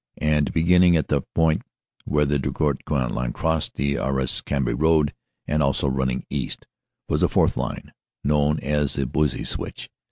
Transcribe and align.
And, 0.17 0.51
beginning 0.51 0.95
at 0.95 1.09
the 1.09 1.21
point 1.21 1.61
where 2.05 2.25
the 2.25 2.39
Drocourt 2.39 2.85
Queant 2.85 3.11
line 3.13 3.33
crossed 3.33 3.75
the 3.75 3.99
Arras 3.99 4.41
Cambrai 4.41 4.73
road, 4.73 5.13
and 5.45 5.61
also 5.61 5.87
running 5.87 6.25
east, 6.31 6.65
was 7.07 7.21
a 7.21 7.29
fourth 7.29 7.55
line, 7.55 7.93
known 8.23 8.59
as 8.61 8.95
the 8.95 9.05
Buissy 9.05 9.45
Switch. 9.45 9.91